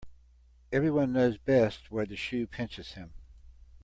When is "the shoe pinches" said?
2.07-2.93